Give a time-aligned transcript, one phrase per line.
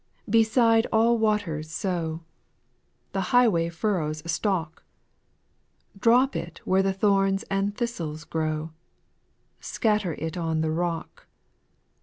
[0.25, 0.31] 2.
[0.31, 2.21] Beside all waters sow,
[3.11, 4.83] The highway furrows stock;
[5.99, 8.71] Drop it where thorns and thistles grow,
[9.59, 11.27] Scatter it on the rock.